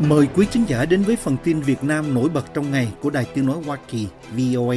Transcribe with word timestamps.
Mời 0.00 0.26
quý 0.34 0.46
khán 0.50 0.64
giả 0.64 0.84
đến 0.84 1.02
với 1.02 1.16
phần 1.16 1.36
tin 1.44 1.60
Việt 1.60 1.84
Nam 1.84 2.14
nổi 2.14 2.28
bật 2.34 2.54
trong 2.54 2.70
ngày 2.70 2.88
của 3.00 3.10
Đài 3.10 3.24
Tiếng 3.34 3.46
Nói 3.46 3.56
Hoa 3.66 3.78
Kỳ 3.88 4.06
VOA. 4.30 4.76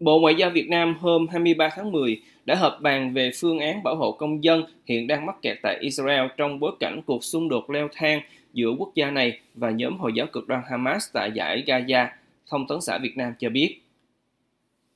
Bộ 0.00 0.20
Ngoại 0.20 0.34
giao 0.34 0.50
Việt 0.50 0.68
Nam 0.68 0.94
hôm 1.00 1.26
23 1.28 1.68
tháng 1.76 1.92
10 1.92 2.22
đã 2.44 2.54
họp 2.54 2.80
bàn 2.80 3.12
về 3.12 3.30
phương 3.40 3.58
án 3.58 3.82
bảo 3.82 3.96
hộ 3.96 4.12
công 4.12 4.44
dân 4.44 4.64
hiện 4.86 5.06
đang 5.06 5.26
mắc 5.26 5.36
kẹt 5.42 5.58
tại 5.62 5.78
Israel 5.80 6.26
trong 6.36 6.60
bối 6.60 6.72
cảnh 6.80 7.00
cuộc 7.06 7.24
xung 7.24 7.48
đột 7.48 7.70
leo 7.70 7.88
thang 7.92 8.20
giữa 8.52 8.70
quốc 8.78 8.94
gia 8.94 9.10
này 9.10 9.40
và 9.54 9.70
nhóm 9.70 9.98
Hồi 9.98 10.12
giáo 10.14 10.26
cực 10.26 10.48
đoan 10.48 10.62
Hamas 10.70 11.12
tại 11.12 11.30
giải 11.34 11.64
Gaza, 11.66 12.06
thông 12.50 12.66
tấn 12.68 12.80
xã 12.80 12.98
Việt 12.98 13.16
Nam 13.16 13.32
cho 13.38 13.50
biết. 13.50 13.80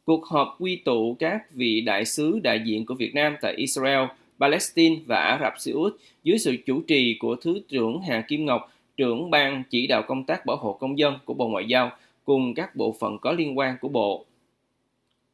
Cuộc 0.04 0.26
họp 0.26 0.56
quy 0.58 0.76
tụ 0.76 1.16
các 1.18 1.52
vị 1.52 1.80
đại 1.80 2.04
sứ 2.04 2.40
đại 2.42 2.60
diện 2.64 2.86
của 2.86 2.94
Việt 2.94 3.14
Nam 3.14 3.36
tại 3.40 3.54
Israel, 3.56 4.04
Palestine 4.44 4.96
và 5.06 5.16
Ả 5.16 5.38
Rập 5.40 5.54
Xê 5.58 5.72
Út 5.72 5.96
dưới 6.24 6.38
sự 6.38 6.56
chủ 6.66 6.82
trì 6.82 7.16
của 7.20 7.36
Thứ 7.36 7.60
trưởng 7.68 8.02
Hà 8.02 8.24
Kim 8.28 8.46
Ngọc, 8.46 8.72
trưởng 8.96 9.30
ban 9.30 9.62
chỉ 9.70 9.86
đạo 9.86 10.02
công 10.08 10.24
tác 10.24 10.46
bảo 10.46 10.56
hộ 10.56 10.72
công 10.72 10.98
dân 10.98 11.18
của 11.24 11.34
Bộ 11.34 11.48
Ngoại 11.48 11.64
giao 11.68 11.90
cùng 12.24 12.54
các 12.54 12.76
bộ 12.76 12.96
phận 13.00 13.18
có 13.18 13.32
liên 13.32 13.58
quan 13.58 13.76
của 13.80 13.88
Bộ. 13.88 14.24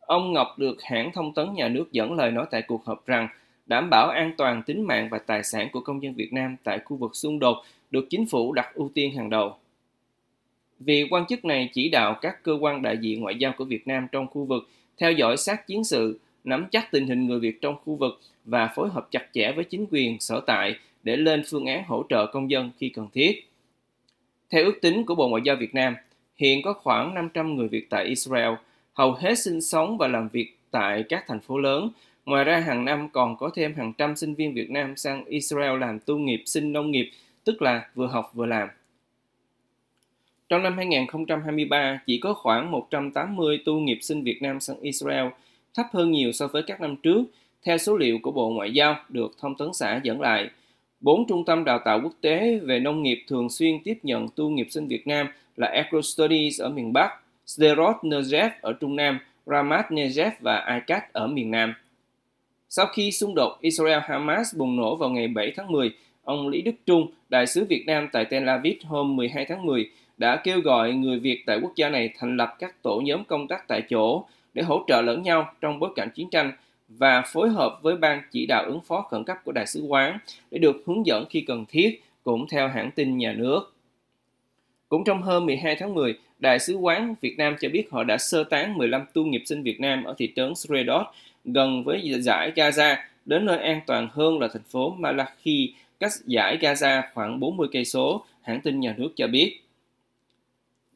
Ông 0.01 0.32
Ngọc 0.32 0.59
được 0.59 0.82
hãng 0.82 1.10
thông 1.15 1.34
tấn 1.34 1.54
nhà 1.54 1.68
nước 1.68 1.92
dẫn 1.92 2.12
lời 2.12 2.30
nói 2.30 2.46
tại 2.51 2.62
cuộc 2.62 2.84
họp 2.84 3.06
rằng 3.06 3.28
đảm 3.66 3.91
bảo 3.91 4.09
an 4.09 4.32
toàn 4.37 4.62
tính 4.62 4.82
mạng 4.82 5.09
và 5.10 5.18
tài 5.18 5.45
sản 5.45 5.68
của 5.73 5.80
công 5.80 6.02
dân 6.02 6.15
Việt 6.15 6.32
Nam 6.32 6.56
tại 6.65 6.79
khu 6.84 6.96
vực 6.96 7.16
xung 7.16 7.38
đột 7.38 7.56
được 7.90 8.06
chính 8.10 8.27
phủ 8.27 8.52
đặt 8.52 8.74
ưu 8.74 8.90
tiên 8.95 9.16
hàng 9.16 9.30
đầu. 9.30 9.56
Vị 10.80 11.06
quan 11.10 11.27
chức 11.27 11.45
này 11.45 11.70
chỉ 11.73 11.88
đạo 11.88 12.16
các 12.20 12.42
cơ 12.42 12.59
quan 12.60 12.82
đại 12.82 12.98
diện 13.01 13.20
ngoại 13.20 13.34
giao 13.38 13.52
của 13.59 13.65
Việt 13.65 13.88
Nam 13.88 14.06
trong 14.12 14.27
khu 14.27 14.45
vực 14.45 14.68
theo 14.98 15.12
dõi 15.12 15.37
sát 15.37 15.66
chiến 15.66 15.84
sự, 15.84 16.18
nắm 16.44 16.66
chắc 16.70 16.90
tình 16.90 17.06
hình 17.06 17.26
người 17.26 17.40
Việt 17.40 17.60
trong 17.60 17.76
khu 17.84 17.96
vực 17.96 18.20
và 18.44 18.68
phối 18.74 18.88
hợp 18.88 19.08
chặt 19.10 19.26
chẽ 19.32 19.52
với 19.52 19.64
chính 19.64 19.86
quyền 19.90 20.20
sở 20.20 20.40
tại 20.46 20.74
để 21.02 21.16
lên 21.16 21.42
phương 21.50 21.66
án 21.66 21.84
hỗ 21.86 22.04
trợ 22.08 22.26
công 22.26 22.50
dân 22.50 22.70
khi 22.78 22.88
cần 22.88 23.09
thiết. 23.12 23.48
Theo 24.50 24.65
ước 24.65 24.78
tính 24.82 25.04
của 25.06 25.15
Bộ 25.15 25.28
Ngoại 25.28 25.42
giao 25.45 25.56
Việt 25.56 25.74
Nam, 25.74 25.96
hiện 26.37 26.62
có 26.62 26.73
khoảng 26.73 27.15
500 27.15 27.56
người 27.56 27.68
Việt 27.68 27.90
tại 27.90 28.04
Israel, 28.04 28.54
hầu 28.92 29.12
hết 29.12 29.38
sinh 29.38 29.60
sống 29.60 29.98
và 29.98 30.09
làm 30.09 30.28
việc 30.28 30.56
tại 30.70 31.04
các 31.09 31.24
thành 31.28 31.40
phố 31.40 31.59
lớn. 31.59 31.90
Ngoài 32.24 32.45
ra 32.45 32.60
hàng 32.60 32.84
năm 32.84 33.09
còn 33.12 33.37
có 33.37 33.50
thêm 33.54 33.74
hàng 33.74 33.93
trăm 33.98 34.16
sinh 34.16 34.34
viên 34.34 34.54
Việt 34.54 34.70
Nam 34.70 34.96
sang 34.96 35.24
Israel 35.24 35.78
làm 35.78 35.98
tu 35.98 36.18
nghiệp 36.18 36.43
sinh 36.46 36.72
nông 36.72 36.90
nghiệp, 36.90 37.10
tức 37.45 37.62
là 37.62 37.88
vừa 37.95 38.06
học 38.06 38.30
vừa 38.34 38.46
làm. 38.46 38.68
Trong 40.48 40.62
năm 40.62 40.76
2023, 40.76 42.00
chỉ 42.06 42.18
có 42.18 42.34
khoảng 42.34 42.70
180 42.70 43.62
tu 43.65 43.80
nghiệp 43.80 43.98
sinh 44.02 44.22
Việt 44.22 44.43
Nam 44.43 44.60
sang 44.60 44.80
Israel, 44.80 45.26
thấp 45.74 45.87
hơn 45.93 46.10
nhiều 46.10 46.32
so 46.32 46.46
với 46.46 46.63
các 46.63 46.80
năm 46.80 46.96
trước, 46.96 47.23
theo 47.65 47.79
số 47.79 47.96
liệu 47.96 48.18
của 48.23 48.30
Bộ 48.30 48.51
Ngoại 48.51 48.73
giao 48.73 48.96
được 49.09 49.32
Thông 49.38 49.54
tấn 49.54 49.68
xã 49.73 50.01
dẫn 50.02 50.21
lại. 50.21 50.49
Bốn 51.01 51.27
trung 51.29 51.45
tâm 51.45 51.65
đào 51.65 51.80
tạo 51.85 52.01
quốc 52.02 52.12
tế 52.21 52.59
về 52.62 52.79
nông 52.79 53.02
nghiệp 53.02 53.24
thường 53.29 53.51
xuyên 53.51 53.79
tiếp 53.85 53.99
nhận 54.02 54.29
tu 54.37 54.51
nghiệp 54.51 54.66
sinh 54.71 54.88
Việt 54.88 55.07
Nam 55.07 55.29
là 55.57 55.66
AgroStudies 55.66 56.60
ở 56.60 56.68
miền 56.68 56.93
Bắc, 56.93 57.10
Sderot 57.46 57.96
Negev 58.02 58.51
ở 58.60 58.73
Trung 58.73 58.96
Nam, 58.96 59.18
Ramat 59.46 59.93
Negev 59.93 60.32
và 60.40 60.57
Aikat 60.57 61.12
ở 61.12 61.27
miền 61.27 61.51
Nam. 61.51 61.74
Sau 62.68 62.87
khi 62.87 63.12
xung 63.12 63.34
đột 63.34 63.59
Israel-Hamas 63.62 64.56
bùng 64.56 64.77
nổ 64.77 64.97
vào 64.97 65.10
ngày 65.10 65.28
7 65.28 65.53
tháng 65.56 65.72
10, 65.72 65.91
ông 66.25 66.49
Lý 66.49 66.62
Đức 66.62 66.75
Trung, 66.87 67.06
đại 67.28 67.47
sứ 67.47 67.65
Việt 67.65 67.84
Nam 67.87 68.09
tại 68.12 68.25
Tel 68.25 68.49
Aviv 68.49 68.77
hôm 68.84 69.16
12 69.16 69.44
tháng 69.44 69.66
10, 69.66 69.91
đã 70.16 70.37
kêu 70.37 70.60
gọi 70.60 70.93
người 70.93 71.19
Việt 71.19 71.43
tại 71.47 71.59
quốc 71.62 71.72
gia 71.77 71.88
này 71.88 72.10
thành 72.19 72.37
lập 72.37 72.56
các 72.59 72.82
tổ 72.82 73.00
nhóm 73.05 73.25
công 73.25 73.49
tác 73.49 73.69
tại 73.69 73.82
chỗ 73.91 74.25
để 74.54 74.62
hỗ 74.62 74.84
trợ 74.88 75.03
lẫn 75.03 75.22
nhau 75.22 75.53
trong 75.60 75.78
bối 75.78 75.91
cảnh 75.97 76.09
chiến 76.15 76.31
tranh 76.31 76.53
và 76.88 77.22
phối 77.22 77.48
hợp 77.50 77.78
với 77.82 77.97
ban 77.97 78.22
chỉ 78.31 78.47
đạo 78.47 78.65
ứng 78.65 78.81
phó 78.81 79.03
khẩn 79.03 79.25
cấp 79.25 79.37
của 79.44 79.53
đại 79.53 79.66
sứ 79.66 79.82
quán 79.82 80.19
để 80.50 80.59
được 80.59 80.82
hướng 80.87 81.06
dẫn 81.06 81.25
khi 81.31 81.41
cần 81.41 81.65
thiết, 81.69 82.03
cũng 82.22 82.47
theo 82.48 82.69
hãng 82.69 82.91
tin 82.91 83.19
nhà 83.19 83.32
nước. 83.32 83.75
Cũng 84.88 85.04
trong 85.04 85.22
hôm 85.22 85.47
12 85.47 85.76
tháng 85.76 85.94
10, 85.94 86.19
Đại 86.41 86.59
sứ 86.59 86.76
quán 86.76 87.15
Việt 87.21 87.38
Nam 87.38 87.56
cho 87.61 87.69
biết 87.69 87.91
họ 87.91 88.05
đã 88.05 88.19
sơ 88.19 88.44
tán 88.44 88.78
15 88.78 89.05
tu 89.12 89.25
nghiệp 89.25 89.43
sinh 89.47 89.62
Việt 89.62 89.81
Nam 89.81 90.05
ở 90.05 90.15
thị 90.19 90.33
trấn 90.37 90.55
Sredot 90.55 91.06
gần 91.44 91.82
với 91.84 92.21
giải 92.22 92.53
Gaza 92.56 92.97
đến 93.25 93.47
nơi 93.47 93.59
an 93.59 93.81
toàn 93.87 94.09
hơn 94.12 94.38
là 94.38 94.49
thành 94.53 94.62
phố 94.62 94.91
Malachi, 94.99 95.75
cách 96.00 96.12
giải 96.27 96.59
Gaza 96.61 97.03
khoảng 97.15 97.41
40 97.41 97.69
cây 97.72 97.84
số, 97.84 98.25
hãng 98.43 98.61
tin 98.61 98.81
nhà 98.81 98.94
nước 98.99 99.11
cho 99.17 99.27
biết. 99.27 99.61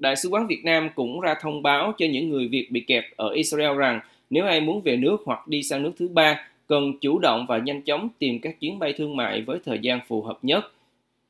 Đại 0.05 0.17
sứ 0.17 0.29
quán 0.29 0.47
Việt 0.47 0.65
Nam 0.65 0.89
cũng 0.95 1.21
ra 1.21 1.35
thông 1.41 1.63
báo 1.63 1.93
cho 1.99 2.07
những 2.07 2.31
người 2.31 2.49
Việt 2.49 2.71
bị 2.71 2.81
kẹt 2.81 3.05
ở 3.17 3.31
Israel 3.31 3.79
rằng 3.79 4.01
nếu 4.31 4.45
ai 4.45 4.61
muốn 4.61 4.81
về 4.81 4.97
nước 4.97 5.23
hoặc 5.25 5.49
đi 5.49 5.63
sang 5.63 5.83
nước 5.83 5.93
thứ 5.99 6.09
ba, 6.09 6.49
cần 6.67 6.99
chủ 7.01 7.19
động 7.19 7.47
và 7.49 7.59
nhanh 7.59 7.83
chóng 7.83 8.09
tìm 8.19 8.41
các 8.41 8.61
chuyến 8.61 8.79
bay 8.79 8.93
thương 8.93 9.17
mại 9.17 9.43
với 9.43 9.59
thời 9.65 9.79
gian 9.79 10.01
phù 10.09 10.23
hợp 10.23 10.39
nhất. 10.43 10.73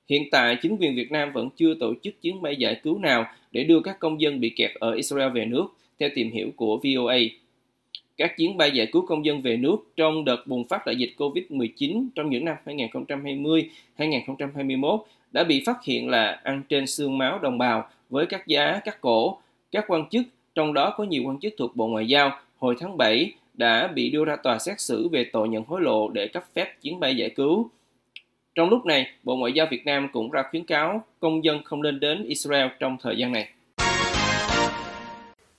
Hiện 0.08 0.30
tại, 0.30 0.56
chính 0.62 0.76
quyền 0.76 0.94
Việt 0.94 1.12
Nam 1.12 1.32
vẫn 1.32 1.48
chưa 1.56 1.74
tổ 1.74 1.94
chức 2.02 2.22
chuyến 2.22 2.42
bay 2.42 2.56
giải 2.56 2.80
cứu 2.82 2.98
nào 2.98 3.26
để 3.52 3.64
đưa 3.64 3.80
các 3.80 3.98
công 3.98 4.20
dân 4.20 4.40
bị 4.40 4.50
kẹt 4.50 4.70
ở 4.74 4.92
Israel 4.92 5.30
về 5.30 5.44
nước, 5.44 5.66
theo 5.98 6.08
tìm 6.14 6.30
hiểu 6.30 6.50
của 6.56 6.76
VOA. 6.84 7.18
Các 8.16 8.36
chuyến 8.36 8.56
bay 8.56 8.70
giải 8.70 8.86
cứu 8.92 9.06
công 9.06 9.24
dân 9.24 9.42
về 9.42 9.56
nước 9.56 9.76
trong 9.96 10.24
đợt 10.24 10.46
bùng 10.46 10.68
phát 10.68 10.86
đại 10.86 10.96
dịch 10.96 11.10
COVID-19 11.16 12.06
trong 12.14 12.30
những 12.30 12.44
năm 12.44 12.56
2020-2021 13.98 14.98
đã 15.32 15.44
bị 15.44 15.62
phát 15.66 15.84
hiện 15.84 16.08
là 16.08 16.40
ăn 16.44 16.62
trên 16.68 16.86
xương 16.86 17.18
máu 17.18 17.38
đồng 17.38 17.58
bào 17.58 17.88
với 18.14 18.26
các 18.26 18.46
giá 18.46 18.80
cắt 18.84 19.00
cổ. 19.00 19.38
Các 19.72 19.84
quan 19.88 20.08
chức, 20.08 20.22
trong 20.54 20.74
đó 20.74 20.94
có 20.96 21.04
nhiều 21.04 21.22
quan 21.26 21.40
chức 21.40 21.52
thuộc 21.58 21.76
Bộ 21.76 21.86
Ngoại 21.86 22.08
giao, 22.08 22.38
hồi 22.58 22.76
tháng 22.80 22.96
7 22.96 23.32
đã 23.54 23.86
bị 23.86 24.10
đưa 24.10 24.24
ra 24.24 24.36
tòa 24.36 24.58
xét 24.58 24.80
xử 24.80 25.08
về 25.08 25.30
tội 25.32 25.48
nhận 25.48 25.64
hối 25.64 25.80
lộ 25.80 26.08
để 26.08 26.28
cấp 26.28 26.44
phép 26.54 26.82
chuyến 26.82 27.00
bay 27.00 27.16
giải 27.16 27.30
cứu. 27.30 27.70
Trong 28.54 28.70
lúc 28.70 28.86
này, 28.86 29.10
Bộ 29.22 29.36
Ngoại 29.36 29.52
giao 29.52 29.66
Việt 29.70 29.86
Nam 29.86 30.08
cũng 30.12 30.30
ra 30.30 30.42
khuyến 30.50 30.64
cáo 30.64 31.04
công 31.20 31.44
dân 31.44 31.64
không 31.64 31.82
nên 31.82 32.00
đến 32.00 32.24
Israel 32.24 32.66
trong 32.80 32.96
thời 33.02 33.16
gian 33.18 33.32
này. 33.32 33.48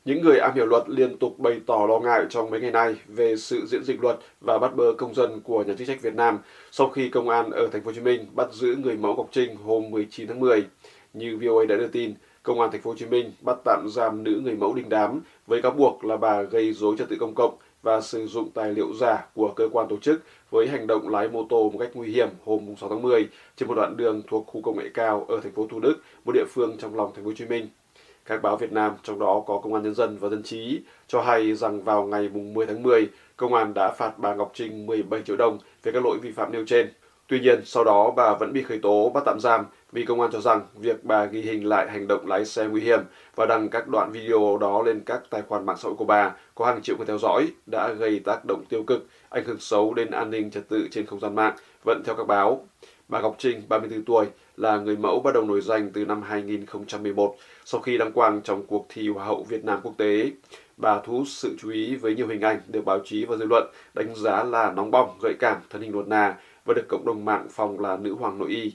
Những 0.06 0.22
người 0.22 0.40
am 0.40 0.56
hiểu 0.56 0.66
luật 0.66 0.84
liên 0.88 1.18
tục 1.18 1.40
bày 1.40 1.60
tỏ 1.68 1.86
lo 1.90 2.00
ngại 2.00 2.26
trong 2.30 2.50
mấy 2.50 2.62
ngày 2.62 2.72
nay 2.72 2.96
về 3.08 3.36
sự 3.36 3.66
diễn 3.68 3.84
dịch 3.84 4.02
luật 4.02 4.18
và 4.42 4.58
bắt 4.58 4.76
bớ 4.76 4.94
công 4.98 5.14
dân 5.14 5.42
của 5.42 5.64
nhà 5.64 5.74
chức 5.78 5.88
trách 5.88 6.02
Việt 6.02 6.16
Nam 6.16 6.40
sau 6.72 6.90
khi 6.90 7.10
công 7.10 7.30
an 7.30 7.52
ở 7.52 7.68
thành 7.72 7.82
phố 7.82 7.86
Hồ 7.86 7.94
Chí 7.94 8.02
Minh 8.02 8.26
bắt 8.36 8.54
giữ 8.54 8.76
người 8.76 8.98
mẫu 8.98 9.16
Ngọc 9.16 9.30
Trinh 9.32 9.56
hôm 9.56 9.90
19 9.90 10.28
tháng 10.28 10.40
10. 10.40 10.64
Như 11.14 11.38
VOA 11.42 11.66
đã 11.66 11.76
đưa 11.76 11.88
tin, 11.88 12.14
công 12.46 12.62
an 12.62 12.72
thành 12.72 12.82
phố 12.82 12.92
Hồ 12.92 12.98
Chí 12.98 13.06
Minh 13.06 13.32
bắt 13.42 13.58
tạm 13.66 13.88
giam 13.90 14.24
nữ 14.24 14.42
người 14.44 14.56
mẫu 14.56 14.74
đình 14.74 14.90
đám 14.90 15.22
với 15.48 15.62
cáo 15.62 15.72
buộc 15.72 16.06
là 16.06 16.18
bà 16.18 16.42
gây 16.42 16.74
rối 16.74 16.96
trật 16.98 17.10
tự 17.10 17.16
công 17.20 17.36
cộng 17.36 17.58
và 17.84 18.02
sử 18.02 18.28
dụng 18.28 18.50
tài 18.54 18.74
liệu 18.74 18.94
giả 18.94 19.26
của 19.34 19.54
cơ 19.56 19.70
quan 19.72 19.88
tổ 19.90 19.98
chức 19.98 20.22
với 20.52 20.68
hành 20.68 20.88
động 20.88 21.10
lái 21.10 21.30
mô 21.30 21.46
tô 21.50 21.70
một 21.70 21.80
cách 21.80 21.92
nguy 21.94 22.12
hiểm 22.12 22.30
hôm 22.46 22.76
6 22.82 22.90
tháng 22.90 23.02
10 23.02 23.28
trên 23.56 23.70
một 23.70 23.76
đoạn 23.76 23.98
đường 23.98 24.22
thuộc 24.28 24.48
khu 24.48 24.62
công 24.62 24.78
nghệ 24.78 24.90
cao 24.94 25.26
ở 25.30 25.40
thành 25.44 25.52
phố 25.52 25.68
Thủ 25.68 25.80
Đức, 25.80 25.96
một 26.26 26.32
địa 26.32 26.46
phương 26.50 26.76
trong 26.80 26.96
lòng 26.96 27.12
thành 27.16 27.24
phố 27.24 27.30
Hồ 27.30 27.36
Chí 27.38 27.46
Minh. 27.46 27.68
Các 28.26 28.42
báo 28.42 28.58
Việt 28.58 28.72
Nam, 28.72 28.94
trong 29.04 29.20
đó 29.20 29.44
có 29.48 29.60
Công 29.64 29.74
an 29.74 29.84
Nhân 29.84 29.96
dân 29.96 30.18
và 30.18 30.30
Dân 30.30 30.44
trí, 30.44 30.82
cho 31.08 31.22
hay 31.22 31.56
rằng 31.56 31.84
vào 31.84 32.04
ngày 32.04 32.30
10 32.30 32.66
tháng 32.66 32.84
10, 32.84 33.08
công 33.38 33.54
an 33.54 33.74
đã 33.74 33.92
phạt 33.92 34.20
bà 34.20 34.34
Ngọc 34.34 34.52
Trinh 34.54 34.86
17 34.86 35.22
triệu 35.22 35.38
đồng 35.38 35.58
về 35.84 35.92
các 35.92 36.06
lỗi 36.06 36.18
vi 36.22 36.32
phạm 36.32 36.52
nêu 36.52 36.66
trên. 36.68 36.90
Tuy 37.28 37.40
nhiên, 37.40 37.62
sau 37.66 37.84
đó 37.84 38.14
bà 38.16 38.34
vẫn 38.34 38.54
bị 38.54 38.64
khởi 38.64 38.80
tố 38.80 39.12
bắt 39.14 39.24
tạm 39.26 39.40
giam 39.40 39.66
vì 39.92 40.06
công 40.06 40.22
an 40.22 40.30
cho 40.34 40.42
rằng 40.42 40.62
việc 40.76 41.04
bà 41.04 41.26
ghi 41.26 41.42
hình 41.42 41.70
lại 41.70 41.90
hành 41.90 42.08
động 42.08 42.28
lái 42.28 42.46
xe 42.46 42.68
nguy 42.68 42.82
hiểm 42.82 43.00
và 43.36 43.46
đăng 43.46 43.70
các 43.70 43.88
đoạn 43.88 44.12
video 44.12 44.58
đó 44.62 44.82
lên 44.82 45.02
các 45.06 45.22
tài 45.30 45.42
khoản 45.42 45.66
mạng 45.66 45.78
xã 45.80 45.88
hội 45.88 45.96
của 45.98 46.06
bà 46.06 46.32
có 46.56 46.66
hàng 46.66 46.82
triệu 46.82 46.98
người 46.98 47.06
theo 47.06 47.18
dõi 47.18 47.48
đã 47.66 47.90
gây 47.90 48.20
tác 48.20 48.46
động 48.46 48.64
tiêu 48.70 48.84
cực, 48.84 49.08
ảnh 49.30 49.46
hưởng 49.46 49.60
xấu 49.60 49.94
đến 49.94 50.12
an 50.12 50.30
ninh 50.30 50.52
trật 50.52 50.70
tự 50.70 50.88
trên 50.92 51.06
không 51.06 51.20
gian 51.20 51.36
mạng, 51.36 51.56
vẫn 51.86 52.02
theo 52.06 52.16
các 52.16 52.28
báo. 52.28 52.68
Bà 53.08 53.22
Ngọc 53.22 53.36
Trinh, 53.38 53.62
34 53.70 54.06
tuổi, 54.06 54.26
là 54.58 54.78
người 54.78 54.98
mẫu 54.98 55.20
bắt 55.20 55.34
đầu 55.34 55.44
nổi 55.44 55.62
danh 55.62 55.90
từ 55.94 56.06
năm 56.06 56.22
2011 56.22 57.36
sau 57.66 57.82
khi 57.82 57.98
đăng 57.98 58.12
quang 58.12 58.42
trong 58.42 58.66
cuộc 58.68 58.86
thi 58.90 59.10
Hoa 59.10 59.26
hậu 59.26 59.44
Việt 59.44 59.66
Nam 59.66 59.80
quốc 59.84 59.94
tế. 59.98 60.32
Bà 60.78 61.00
thu 61.00 61.14
hút 61.14 61.28
sự 61.28 61.56
chú 61.60 61.70
ý 61.70 61.96
với 61.96 62.16
nhiều 62.16 62.28
hình 62.28 62.42
ảnh 62.42 62.60
được 62.68 62.86
báo 62.86 63.00
chí 63.06 63.26
và 63.26 63.36
dư 63.36 63.46
luận 63.46 63.64
đánh 63.94 64.16
giá 64.16 64.44
là 64.44 64.72
nóng 64.72 64.92
bỏng, 64.92 65.18
gợi 65.22 65.34
cảm, 65.40 65.58
thân 65.70 65.82
hình 65.82 65.92
nuột 65.92 66.08
nà 66.08 66.36
và 66.66 66.74
được 66.74 66.86
cộng 66.90 67.06
đồng 67.06 67.26
mạng 67.26 67.48
phong 67.52 67.80
là 67.80 67.98
nữ 67.98 68.16
hoàng 68.20 68.38
nội 68.38 68.50
y. 68.50 68.72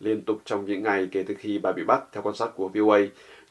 Liên 0.00 0.22
tục 0.22 0.38
trong 0.44 0.64
những 0.64 0.82
ngày 0.82 1.08
kể 1.12 1.24
từ 1.26 1.34
khi 1.38 1.58
bà 1.58 1.72
bị 1.72 1.84
bắt, 1.84 2.02
theo 2.12 2.22
quan 2.22 2.34
sát 2.34 2.48
của 2.56 2.68
VOA, 2.68 2.98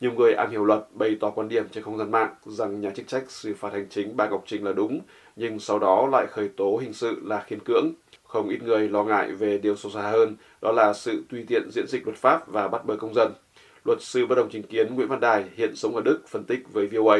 nhiều 0.01 0.12
người 0.12 0.33
am 0.33 0.51
hiểu 0.51 0.66
luật 0.66 0.80
bày 0.92 1.18
tỏ 1.19 1.30
quan 1.30 1.50
điểm 1.50 1.69
trên 1.72 1.83
không 1.83 1.98
gian 1.98 2.12
mạng 2.12 2.36
rằng 2.45 2.81
nhà 2.81 2.89
chức 2.89 3.07
trách 3.07 3.31
xử 3.31 3.54
phạt 3.54 3.74
hành 3.74 3.88
chính 3.89 4.18
bà 4.18 4.28
Ngọc 4.28 4.44
Trinh 4.45 4.66
là 4.66 4.74
đúng, 4.74 5.01
nhưng 5.36 5.60
sau 5.60 5.80
đó 5.80 6.07
lại 6.12 6.25
khởi 6.28 6.50
tố 6.57 6.78
hình 6.81 6.94
sự 6.94 7.22
là 7.24 7.44
khiên 7.48 7.60
cưỡng. 7.60 7.92
Không 8.24 8.50
ít 8.50 8.63
người 8.63 8.89
lo 8.89 9.04
ngại 9.04 9.31
về 9.31 9.57
điều 9.57 9.75
sâu 9.75 9.92
xa 9.92 10.01
hơn, 10.01 10.36
đó 10.62 10.72
là 10.72 10.94
sự 10.94 11.24
tùy 11.30 11.45
tiện 11.48 11.69
diễn 11.72 11.88
dịch 11.88 12.06
luật 12.06 12.18
pháp 12.18 12.48
và 12.48 12.68
bắt 12.68 12.86
bớ 12.86 12.95
công 12.95 13.13
dân. 13.13 13.33
Luật 13.86 14.01
sư 14.01 14.25
bất 14.25 14.36
đồng 14.36 14.50
chính 14.50 14.63
kiến 14.63 14.95
Nguyễn 14.95 15.07
Văn 15.07 15.19
Đài 15.19 15.45
hiện 15.56 15.75
sống 15.75 15.95
ở 15.95 16.01
Đức 16.01 16.22
phân 16.28 16.44
tích 16.44 16.60
với 16.74 16.88
VOA. 16.88 17.18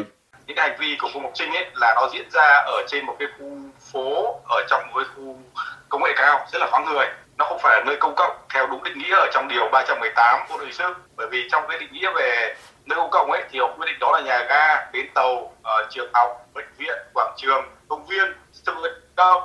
Những 0.48 0.58
hành 0.58 0.78
vi 0.80 0.96
của 1.02 1.10
cô 1.14 1.20
Ngọc 1.20 1.32
Trinh 1.36 1.50
ấy 1.50 1.66
là 1.76 1.94
nó 1.96 2.10
diễn 2.14 2.26
ra 2.32 2.64
ở 2.66 2.84
trên 2.88 3.06
một 3.06 3.16
cái 3.20 3.28
khu 3.40 3.58
phố 3.92 4.40
ở 4.50 4.66
trong 4.70 4.82
một 4.88 4.94
cái 4.96 5.06
khu 5.16 5.38
công 5.92 6.04
nghệ 6.04 6.14
cao 6.16 6.46
rất 6.52 6.60
là 6.60 6.68
vắng 6.72 6.86
người. 6.86 7.06
Nó 7.38 7.46
không 7.46 7.60
phải 7.64 7.78
là 7.78 7.84
nơi 7.86 7.96
công 8.00 8.14
cộng 8.18 8.38
theo 8.54 8.68
đúng 8.68 8.84
định 8.84 8.98
nghĩa 8.98 9.16
ở 9.16 9.28
trong 9.34 9.48
điều 9.48 9.70
318 9.72 10.40
bộ 10.50 10.58
luật 10.58 10.68
hình 10.68 10.74
sự. 10.74 10.94
Bởi 11.18 11.28
vì 11.32 11.48
trong 11.52 11.64
cái 11.70 11.80
định 11.80 11.94
nghĩa 11.94 12.12
về 12.16 12.56
nơi 12.86 12.98
công 12.98 13.10
cộng 13.12 13.32
ấy 13.32 13.44
thì 13.52 13.60
họ 13.60 13.76
quy 13.78 13.86
định 13.86 14.00
đó 14.00 14.12
là 14.12 14.22
nhà 14.22 14.46
ga 14.50 14.92
bến 14.94 15.06
tàu 15.14 15.34
uh, 15.34 15.54
trường 15.90 16.10
học 16.14 16.30
bệnh 16.54 16.66
viện 16.78 16.98
quảng 17.14 17.34
trường 17.38 17.66
công 17.88 18.06
viên 18.06 18.34
sân 18.52 18.76
vận 18.82 18.92
động 19.16 19.42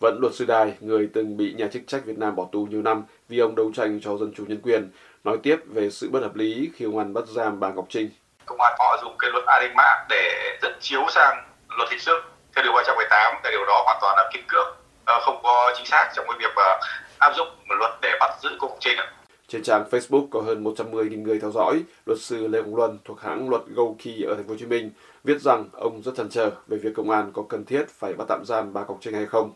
Vẫn 0.00 0.18
luật 0.20 0.34
sư 0.34 0.44
Đài, 0.48 0.74
người 0.80 1.10
từng 1.14 1.36
bị 1.36 1.52
nhà 1.52 1.66
chức 1.72 1.82
trách 1.86 2.04
Việt 2.04 2.18
Nam 2.18 2.36
bỏ 2.36 2.44
tù 2.52 2.66
nhiều 2.70 2.82
năm 2.82 3.04
vì 3.28 3.38
ông 3.38 3.54
đấu 3.54 3.70
tranh 3.74 4.00
cho 4.02 4.16
dân 4.16 4.32
chủ 4.36 4.44
nhân 4.48 4.60
quyền, 4.62 4.90
nói 5.24 5.36
tiếp 5.42 5.56
về 5.66 5.90
sự 5.90 6.10
bất 6.10 6.22
hợp 6.22 6.34
lý 6.34 6.70
khi 6.74 6.84
ông 6.84 6.98
An 6.98 7.14
bắt 7.14 7.24
giam 7.26 7.60
bà 7.60 7.68
Ngọc 7.68 7.86
Trinh. 7.88 8.10
Công 8.46 8.60
an 8.60 8.72
họ 8.78 8.98
dùng 9.02 9.16
cái 9.18 9.30
luật 9.30 9.44
an 9.46 9.62
ninh 9.62 9.76
mạng 9.76 10.06
để 10.08 10.58
dẫn 10.62 10.72
chiếu 10.80 11.00
sang 11.08 11.44
luật 11.78 11.90
hình 11.90 12.00
sự. 12.00 12.22
Theo 12.56 12.62
điều 12.62 12.72
318, 12.72 13.34
cái 13.42 13.52
điều 13.52 13.64
đó 13.66 13.82
hoàn 13.84 13.98
toàn 14.00 14.14
là 14.16 14.30
kiên 14.32 14.44
cưỡng, 14.48 14.79
Ờ, 15.10 15.20
không 15.20 15.40
có 15.42 15.72
chính 15.76 15.86
xác 15.86 16.12
trong 16.16 16.26
cái 16.28 16.36
việc 16.38 16.62
áp 17.18 17.32
dụng 17.36 17.48
luật 17.78 17.90
để 18.02 18.16
bắt 18.20 18.30
giữ 18.42 18.48
cô 18.58 18.68
Ngọc 18.68 18.76
Trinh. 18.80 18.98
Trên 19.48 19.62
trang 19.62 19.84
Facebook 19.90 20.28
có 20.30 20.40
hơn 20.40 20.64
110.000 20.64 21.22
người 21.22 21.40
theo 21.40 21.50
dõi, 21.50 21.82
luật 22.06 22.20
sư 22.20 22.46
Lê 22.46 22.62
Hồng 22.62 22.76
Luân 22.76 22.98
thuộc 23.04 23.20
hãng 23.20 23.50
luật 23.50 23.62
Gokey 23.66 24.22
ở 24.22 24.34
thành 24.34 24.44
phố 24.44 24.50
Hồ 24.50 24.56
Chí 24.58 24.66
Minh 24.66 24.90
viết 25.24 25.40
rằng 25.40 25.68
ông 25.72 26.02
rất 26.02 26.12
chần 26.16 26.28
chờ 26.28 26.50
về 26.66 26.78
việc 26.78 26.90
công 26.96 27.10
an 27.10 27.30
có 27.34 27.42
cần 27.48 27.64
thiết 27.64 27.84
phải 27.88 28.12
bắt 28.12 28.24
tạm 28.28 28.42
giam 28.44 28.72
bà 28.72 28.84
Ngọc 28.88 28.98
Trinh 29.00 29.14
hay 29.14 29.26
không. 29.26 29.52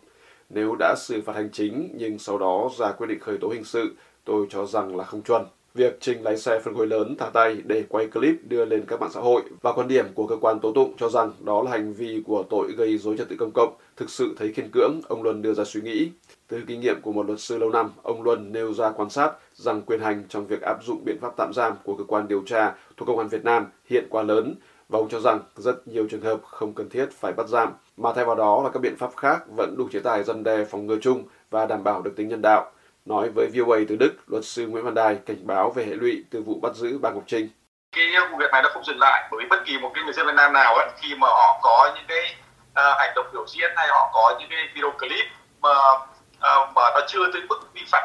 Nếu 0.49 0.77
đã 0.79 0.95
xử 0.99 1.23
phạt 1.27 1.37
hành 1.37 1.49
chính 1.53 1.91
nhưng 1.95 2.19
sau 2.19 2.39
đó 2.39 2.71
ra 2.79 2.93
quyết 2.93 3.07
định 3.07 3.21
khởi 3.21 3.39
tố 3.41 3.49
hình 3.49 3.65
sự, 3.65 3.95
tôi 4.25 4.47
cho 4.51 4.67
rằng 4.67 4.97
là 4.97 5.05
không 5.05 5.23
chuẩn. 5.23 5.47
Việc 5.75 5.99
Trinh 6.01 6.23
lái 6.23 6.37
xe 6.37 6.61
phân 6.61 6.75
khối 6.75 6.87
lớn 6.87 7.17
thả 7.19 7.31
tay 7.31 7.63
để 7.65 7.85
quay 7.89 8.07
clip 8.07 8.35
đưa 8.49 8.65
lên 8.65 8.85
các 8.89 9.01
mạng 9.01 9.11
xã 9.15 9.21
hội 9.21 9.43
và 9.63 9.73
quan 9.73 9.89
điểm 9.89 10.07
của 10.15 10.27
cơ 10.27 10.37
quan 10.41 10.61
tố 10.61 10.73
tụng 10.73 10.95
cho 10.97 11.09
rằng 11.09 11.33
đó 11.41 11.63
là 11.63 11.71
hành 11.71 11.93
vi 11.93 12.23
của 12.27 12.45
tội 12.51 12.73
gây 12.73 12.99
dối 12.99 13.17
trật 13.19 13.29
tự 13.29 13.37
công 13.39 13.51
cộng 13.55 13.77
thực 13.97 14.11
sự 14.11 14.35
thấy 14.39 14.53
khiên 14.53 14.71
cưỡng, 14.71 15.01
ông 15.09 15.23
Luân 15.23 15.43
đưa 15.43 15.55
ra 15.55 15.65
suy 15.65 15.81
nghĩ. 15.81 16.11
Từ 16.49 16.61
kinh 16.67 16.81
nghiệm 16.81 17.01
của 17.03 17.13
một 17.13 17.27
luật 17.27 17.41
sư 17.41 17.59
lâu 17.59 17.71
năm, 17.71 17.91
ông 18.03 18.23
Luân 18.23 18.53
nêu 18.53 18.75
ra 18.75 18.91
quan 18.91 19.11
sát 19.11 19.33
rằng 19.55 19.83
quyền 19.83 20.01
hành 20.01 20.25
trong 20.29 20.47
việc 20.47 20.63
áp 20.63 20.85
dụng 20.85 21.05
biện 21.05 21.19
pháp 21.21 21.33
tạm 21.37 21.53
giam 21.55 21.73
của 21.85 21.97
cơ 21.97 22.05
quan 22.05 22.29
điều 22.29 22.43
tra 22.47 22.75
thuộc 22.97 23.09
Công 23.09 23.19
an 23.19 23.29
Việt 23.29 23.45
Nam 23.45 23.67
hiện 23.91 24.07
quá 24.11 24.23
lớn 24.23 24.55
và 24.89 24.99
ông 24.99 25.09
cho 25.09 25.21
rằng 25.21 25.41
rất 25.57 25.89
nhiều 25.89 26.07
trường 26.11 26.21
hợp 26.21 26.41
không 26.43 26.73
cần 26.73 26.89
thiết 26.89 27.07
phải 27.13 27.33
bắt 27.33 27.49
giam, 27.49 27.73
mà 27.97 28.13
thay 28.13 28.25
vào 28.25 28.37
đó 28.37 28.63
là 28.65 28.71
các 28.71 28.81
biện 28.81 28.97
pháp 28.97 29.17
khác 29.17 29.45
vẫn 29.57 29.75
đủ 29.79 29.89
chế 29.93 30.01
tài 30.01 30.25
dân 30.25 30.45
đe 30.45 30.65
phòng 30.65 30.87
ngừa 30.87 30.99
chung 31.01 31.23
và 31.51 31.67
đảm 31.67 31.85
bảo 31.85 32.03
được 32.03 32.17
tính 32.17 32.29
nhân 32.29 32.43
đạo. 32.43 32.71
Nói 33.05 33.29
với 33.29 33.49
VOA 33.55 33.79
từ 33.89 33.97
Đức, 33.97 34.15
luật 34.27 34.45
sư 34.45 34.67
Nguyễn 34.67 34.85
Văn 34.85 34.95
Đài 34.95 35.19
cảnh 35.27 35.47
báo 35.47 35.71
về 35.71 35.85
hệ 35.85 35.95
lụy 35.95 36.25
từ 36.31 36.43
vụ 36.43 36.61
bắt 36.63 36.75
giữ 36.75 36.99
bà 36.99 37.11
Ngọc 37.11 37.23
Trinh. 37.27 37.49
Cái 37.97 38.07
vụ 38.31 38.37
việc 38.37 38.51
này 38.53 38.63
nó 38.63 38.69
không 38.73 38.85
dừng 38.85 38.99
lại 38.99 39.29
bởi 39.31 39.41
vì 39.43 39.49
bất 39.49 39.63
kỳ 39.67 39.79
một 39.79 39.91
cái 39.95 40.05
người 40.05 40.13
dân 40.13 40.27
Việt 40.27 40.33
Nam 40.37 40.53
nào 40.53 40.75
ấy, 40.75 40.89
khi 40.97 41.15
mà 41.15 41.29
họ 41.29 41.59
có 41.63 41.93
những 41.95 42.05
cái 42.09 42.37
uh, 42.71 42.99
hành 42.99 43.13
động 43.17 43.27
biểu 43.33 43.47
diễn 43.47 43.71
hay 43.77 43.89
họ 43.89 44.11
có 44.13 44.37
những 44.41 44.49
cái 44.51 44.69
video 44.75 44.91
clip 44.91 45.27
mà 45.61 45.71
uh, 45.71 46.75
mà 46.75 46.83
nó 46.95 47.01
chưa 47.09 47.33
tới 47.33 47.43
mức 47.49 47.61
vi 47.75 47.81
phạm 47.93 48.03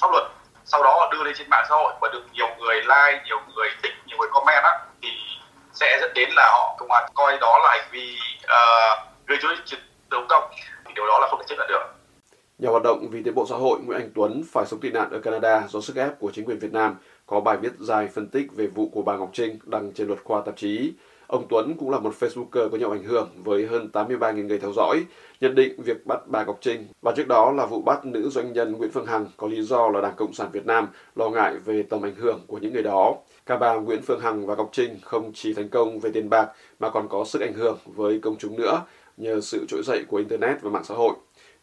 pháp 0.00 0.08
luật 0.12 0.24
sau 0.64 0.82
đó 0.82 1.08
đưa 1.12 1.22
lên 1.22 1.34
trên 1.38 1.50
mạng 1.50 1.64
xã 1.68 1.74
hội 1.74 1.92
và 2.00 2.08
được 2.12 2.22
nhiều 2.32 2.48
người 2.58 2.76
like 2.76 3.22
nhiều 3.24 3.40
người 3.54 3.68
thích 3.82 3.92
nhiều 4.06 4.16
người 4.18 4.28
comment 4.32 4.64
á 4.64 4.78
thì 5.02 5.08
sẽ 5.72 5.98
dẫn 6.00 6.10
đến 6.14 6.28
là 6.36 6.48
họ 6.52 6.76
công 6.78 6.90
an 6.90 7.04
coi 7.14 7.38
đó 7.40 7.58
là 7.62 7.70
hành 7.70 7.88
vi 7.90 8.16
uh, 8.44 8.98
gây 9.26 9.38
dối 9.42 9.56
trật 9.64 9.80
tự 10.10 10.18
công 10.28 10.50
thì 10.84 10.92
điều 10.94 11.06
đó 11.06 11.18
là 11.18 11.26
không 11.30 11.38
thể 11.38 11.44
chấp 11.48 11.56
nhận 11.58 11.68
được 11.68 11.94
Nhà 12.64 12.70
hoạt 12.70 12.82
động 12.82 13.08
vì 13.10 13.22
tiến 13.22 13.34
bộ 13.34 13.46
xã 13.46 13.56
hội 13.56 13.80
Nguyễn 13.80 14.00
Anh 14.00 14.10
Tuấn 14.14 14.42
phải 14.52 14.66
sống 14.66 14.80
tị 14.80 14.90
nạn 14.90 15.10
ở 15.10 15.18
Canada 15.18 15.66
do 15.68 15.80
sức 15.80 15.96
ép 15.96 16.20
của 16.20 16.30
chính 16.34 16.44
quyền 16.44 16.58
Việt 16.58 16.72
Nam 16.72 16.96
có 17.26 17.40
bài 17.40 17.56
viết 17.56 17.72
dài 17.78 18.08
phân 18.08 18.26
tích 18.26 18.46
về 18.56 18.66
vụ 18.66 18.88
của 18.88 19.02
bà 19.02 19.16
Ngọc 19.16 19.30
Trinh 19.32 19.58
đăng 19.66 19.92
trên 19.92 20.06
luật 20.06 20.24
khoa 20.24 20.40
tạp 20.40 20.56
chí. 20.56 20.92
Ông 21.26 21.46
Tuấn 21.48 21.74
cũng 21.78 21.90
là 21.90 21.98
một 21.98 22.14
Facebooker 22.20 22.68
có 22.68 22.78
nhiều 22.78 22.90
ảnh 22.90 23.02
hưởng 23.02 23.30
với 23.44 23.66
hơn 23.66 23.88
83.000 23.92 24.46
người 24.46 24.58
theo 24.58 24.72
dõi, 24.72 25.04
nhận 25.40 25.54
định 25.54 25.82
việc 25.82 26.06
bắt 26.06 26.20
bà 26.26 26.44
Ngọc 26.44 26.58
Trinh 26.60 26.86
và 27.02 27.12
trước 27.16 27.28
đó 27.28 27.52
là 27.52 27.66
vụ 27.66 27.82
bắt 27.82 28.04
nữ 28.04 28.28
doanh 28.28 28.52
nhân 28.52 28.72
Nguyễn 28.72 28.90
Phương 28.90 29.06
Hằng 29.06 29.26
có 29.36 29.46
lý 29.46 29.62
do 29.62 29.88
là 29.88 30.00
Đảng 30.00 30.16
Cộng 30.16 30.32
sản 30.32 30.48
Việt 30.52 30.66
Nam 30.66 30.88
lo 31.16 31.28
ngại 31.28 31.54
về 31.64 31.82
tầm 31.82 32.02
ảnh 32.02 32.14
hưởng 32.14 32.40
của 32.46 32.58
những 32.58 32.72
người 32.72 32.82
đó. 32.82 33.16
Cả 33.46 33.56
bà 33.56 33.74
Nguyễn 33.74 34.02
Phương 34.02 34.20
Hằng 34.20 34.46
và 34.46 34.54
Ngọc 34.54 34.68
Trinh 34.72 34.98
không 35.02 35.32
chỉ 35.34 35.54
thành 35.54 35.68
công 35.68 36.00
về 36.00 36.10
tiền 36.10 36.30
bạc 36.30 36.48
mà 36.78 36.90
còn 36.90 37.08
có 37.08 37.24
sức 37.24 37.42
ảnh 37.42 37.54
hưởng 37.54 37.78
với 37.86 38.18
công 38.22 38.36
chúng 38.38 38.56
nữa 38.56 38.80
nhờ 39.16 39.40
sự 39.40 39.64
trỗi 39.68 39.82
dậy 39.84 40.04
của 40.08 40.16
Internet 40.16 40.62
và 40.62 40.70
mạng 40.70 40.84
xã 40.84 40.94
hội. 40.94 41.14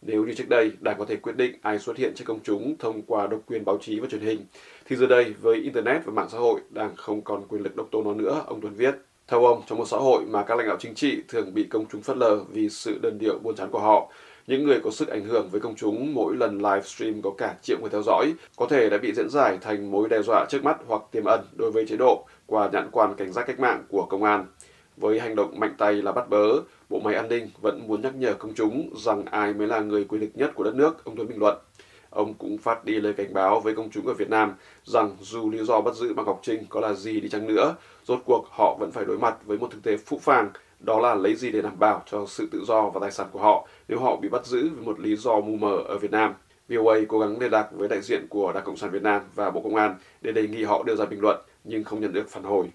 Nếu 0.02 0.26
như 0.26 0.34
trước 0.34 0.50
đây 0.50 0.72
Đảng 0.80 1.00
có 1.00 1.06
thể 1.06 1.16
quyết 1.16 1.36
định 1.36 1.56
ai 1.62 1.80
xuất 1.80 1.98
hiện 1.98 2.14
trước 2.16 2.26
công 2.28 2.40
chúng 2.44 2.76
thông 2.80 3.02
qua 3.02 3.28
độc 3.28 3.40
quyền 3.46 3.66
báo 3.66 3.78
chí 3.82 4.00
và 4.00 4.08
truyền 4.12 4.22
hình, 4.22 4.46
thì 4.86 4.96
giờ 4.96 5.08
đây 5.08 5.34
với 5.42 5.56
Internet 5.56 6.06
và 6.06 6.12
mạng 6.14 6.30
xã 6.32 6.38
hội 6.38 6.62
Đảng 6.70 6.96
không 6.96 7.22
còn 7.22 7.48
quyền 7.48 7.64
lực 7.64 7.76
độc 7.76 7.88
tôn 7.92 8.04
nó 8.04 8.14
nữa, 8.14 8.44
ông 8.48 8.62
Tuấn 8.62 8.74
viết. 8.74 8.96
Theo 9.28 9.46
ông, 9.46 9.62
trong 9.68 9.78
một 9.78 9.86
xã 9.88 9.98
hội 9.98 10.26
mà 10.26 10.44
các 10.44 10.58
lãnh 10.58 10.68
đạo 10.68 10.78
chính 10.80 10.96
trị 10.96 11.22
thường 11.28 11.54
bị 11.54 11.64
công 11.64 11.86
chúng 11.92 12.02
phớt 12.02 12.18
lờ 12.18 12.44
vì 12.50 12.70
sự 12.70 13.00
đơn 13.02 13.18
điệu 13.20 13.40
buôn 13.40 13.56
chán 13.56 13.70
của 13.72 13.80
họ, 13.80 14.12
những 14.48 14.64
người 14.64 14.80
có 14.84 14.92
sức 14.92 15.08
ảnh 15.08 15.26
hưởng 15.26 15.50
với 15.50 15.62
công 15.62 15.76
chúng 15.76 16.14
mỗi 16.14 16.36
lần 16.36 16.58
livestream 16.58 17.22
có 17.22 17.32
cả 17.38 17.56
triệu 17.62 17.78
người 17.82 17.90
theo 17.90 18.02
dõi 18.06 18.34
có 18.56 18.68
thể 18.70 18.90
đã 18.90 18.98
bị 18.98 19.14
diễn 19.14 19.30
giải 19.30 19.58
thành 19.62 19.92
mối 19.92 20.10
đe 20.10 20.22
dọa 20.22 20.46
trước 20.50 20.64
mắt 20.64 20.78
hoặc 20.88 21.02
tiềm 21.12 21.24
ẩn 21.26 21.42
đối 21.58 21.72
với 21.72 21.86
chế 21.88 21.96
độ 21.96 22.26
qua 22.46 22.70
nhãn 22.74 22.90
quan 22.92 23.14
cảnh 23.16 23.32
giác 23.32 23.44
cách 23.48 23.60
mạng 23.60 23.84
của 23.90 24.06
công 24.10 24.24
an. 24.24 24.46
Với 24.98 25.20
hành 25.20 25.36
động 25.36 25.60
mạnh 25.60 25.76
tay 25.78 25.94
là 25.94 26.12
bắt 26.12 26.30
bớ, 26.30 26.62
bộ 26.90 27.00
máy 27.00 27.16
an 27.16 27.30
ninh 27.30 27.50
vẫn 27.62 27.88
muốn 27.88 28.02
nhắc 28.02 28.16
nhở 28.16 28.34
công 28.34 28.54
chúng 28.54 28.90
rằng 28.96 29.26
ai 29.26 29.54
mới 29.54 29.68
là 29.68 29.80
người 29.80 30.04
quyền 30.04 30.22
lực 30.22 30.30
nhất 30.34 30.52
của 30.56 30.64
đất 30.64 30.76
nước, 30.76 31.06
ông 31.06 31.16
Tuấn 31.16 31.28
bình 31.28 31.40
luận. 31.40 31.58
Ông 32.10 32.34
cũng 32.34 32.58
phát 32.58 32.86
đi 32.86 32.94
lời 32.94 33.14
cảnh 33.14 33.34
báo 33.34 33.60
với 33.60 33.76
công 33.76 33.90
chúng 33.90 34.08
ở 34.08 34.14
Việt 34.14 34.30
Nam 34.30 34.54
rằng 34.84 35.18
dù 35.22 35.50
lý 35.50 35.64
do 35.64 35.82
bắt 35.82 35.96
giữ 35.96 36.14
Mạc 36.14 36.24
Ngọc 36.24 36.40
Trinh 36.44 36.66
có 36.70 36.80
là 36.80 36.94
gì 36.94 37.20
đi 37.20 37.30
chăng 37.30 37.48
nữa, 37.48 37.76
rốt 38.06 38.20
cuộc 38.26 38.46
họ 38.50 38.76
vẫn 38.80 38.92
phải 38.92 39.06
đối 39.06 39.18
mặt 39.18 39.36
với 39.46 39.58
một 39.58 39.72
thực 39.72 39.84
tế 39.84 39.98
phũ 39.98 40.20
phàng, 40.20 40.50
đó 40.80 41.00
là 41.00 41.16
lấy 41.16 41.36
gì 41.36 41.52
để 41.52 41.62
đảm 41.62 41.80
bảo 41.80 42.04
cho 42.12 42.26
sự 42.28 42.48
tự 42.52 42.64
do 42.68 42.90
và 42.90 43.00
tài 43.00 43.12
sản 43.12 43.28
của 43.32 43.40
họ 43.40 43.68
nếu 43.88 44.00
họ 44.00 44.16
bị 44.16 44.30
bắt 44.30 44.46
giữ 44.46 44.70
với 44.70 44.86
một 44.86 45.00
lý 45.00 45.16
do 45.16 45.42
mù 45.42 45.56
mờ 45.56 45.78
ở 45.88 45.98
Việt 45.98 46.12
Nam. 46.12 46.34
VOA 46.70 46.96
cố 47.08 47.20
gắng 47.20 47.40
liên 47.40 47.52
lạc 47.52 47.70
với 47.72 47.88
đại 47.88 48.02
diện 48.02 48.28
của 48.30 48.54
Đảng 48.54 48.64
Cộng 48.64 48.78
sản 48.78 48.90
Việt 48.92 49.04
Nam 49.04 49.22
và 49.36 49.52
Bộ 49.52 49.62
Công 49.62 49.76
an 49.76 49.96
để 50.22 50.32
đề 50.32 50.48
nghị 50.48 50.64
họ 50.64 50.84
đưa 50.84 50.96
ra 50.96 51.06
bình 51.06 51.22
luận 51.22 51.38
nhưng 51.64 51.84
không 51.84 52.02
nhận 52.02 52.14
được 52.14 52.30
phản 52.30 52.44
hồi. 52.44 52.72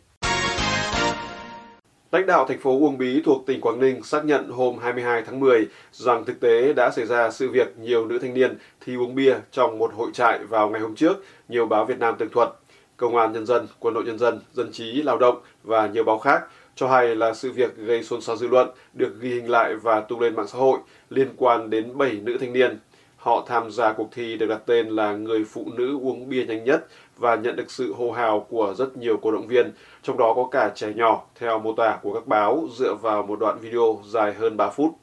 Lãnh 2.17 2.27
đạo 2.27 2.45
thành 2.49 2.59
phố 2.59 2.71
Uông 2.71 2.99
Bí 2.99 3.23
thuộc 3.25 3.47
tỉnh 3.47 3.61
Quảng 3.61 3.81
Ninh 3.81 4.03
xác 4.03 4.25
nhận 4.25 4.51
hôm 4.51 4.79
22 4.79 5.23
tháng 5.23 5.41
10 5.41 5.67
rằng 5.93 6.25
thực 6.25 6.41
tế 6.41 6.73
đã 6.73 6.91
xảy 6.91 7.07
ra 7.07 7.31
sự 7.31 7.51
việc 7.51 7.79
nhiều 7.79 8.07
nữ 8.07 8.19
thanh 8.19 8.35
niên 8.35 8.59
thi 8.81 8.97
uống 8.97 9.15
bia 9.15 9.35
trong 9.53 9.79
một 9.79 9.95
hội 9.95 10.11
trại 10.13 10.39
vào 10.45 10.71
ngày 10.71 10.81
hôm 10.81 10.95
trước, 10.95 11.25
nhiều 11.49 11.67
báo 11.67 11.85
Việt 11.85 11.99
Nam 11.99 12.15
tường 12.19 12.29
thuật. 12.33 12.49
Công 12.97 13.17
an 13.17 13.33
Nhân 13.33 13.47
dân, 13.47 13.67
Quân 13.79 13.95
đội 13.95 14.05
Nhân 14.05 14.19
dân, 14.19 14.41
Dân 14.53 14.73
trí, 14.73 15.03
Lao 15.03 15.19
động 15.19 15.41
và 15.63 15.87
nhiều 15.87 16.05
báo 16.05 16.19
khác 16.19 16.43
cho 16.75 16.89
hay 16.89 17.17
là 17.17 17.35
sự 17.35 17.53
việc 17.53 17.77
gây 17.77 18.03
xôn 18.03 18.21
xao 18.21 18.37
dư 18.37 18.49
luận 18.49 18.69
được 18.93 19.21
ghi 19.21 19.31
hình 19.31 19.51
lại 19.51 19.75
và 19.75 20.01
tung 20.01 20.21
lên 20.21 20.37
mạng 20.37 20.49
xã 20.49 20.59
hội 20.59 20.79
liên 21.11 21.29
quan 21.37 21.71
đến 21.71 21.99
7 21.99 22.13
nữ 22.13 22.37
thanh 22.41 22.53
niên. 22.53 22.79
Họ 23.17 23.45
tham 23.49 23.71
gia 23.71 23.93
cuộc 23.93 24.09
thi 24.13 24.37
được 24.37 24.47
đặt 24.47 24.61
tên 24.67 24.89
là 24.89 25.13
người 25.13 25.45
phụ 25.45 25.67
nữ 25.77 25.99
uống 26.03 26.29
bia 26.29 26.45
nhanh 26.45 26.65
nhất 26.65 26.87
và 27.17 27.35
nhận 27.35 27.57
được 27.57 27.71
sự 27.71 27.93
hô 27.93 28.13
hào 28.13 28.47
của 28.51 28.75
rất 28.79 28.97
nhiều 28.97 29.17
cổ 29.17 29.31
động 29.31 29.47
viên, 29.47 29.73
trong 30.03 30.19
đó 30.19 30.33
có 30.37 30.49
cả 30.51 30.73
trẻ 30.75 30.93
nhỏ, 30.97 31.25
theo 31.35 31.59
mô 31.59 31.73
tả 31.73 31.99
của 32.03 32.15
các 32.15 32.27
báo 32.27 32.69
dựa 32.79 32.95
vào 32.95 33.23
một 33.23 33.39
đoạn 33.41 33.59
video 33.61 34.01
dài 34.09 34.35
hơn 34.35 34.57
3 34.57 34.71
phút. 34.71 34.99